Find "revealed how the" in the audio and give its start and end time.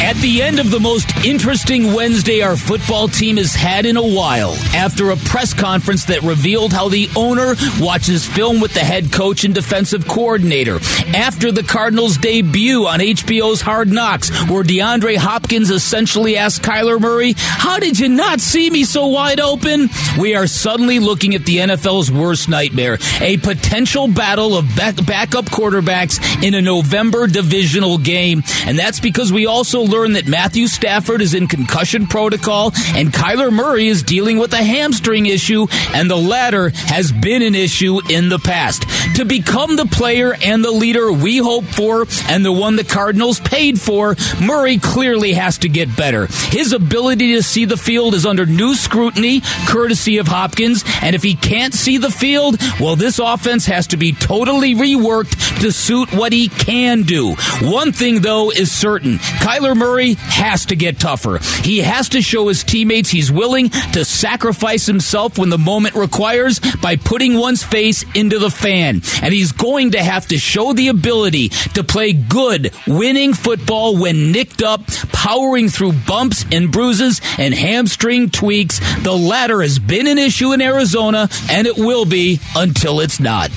6.22-7.08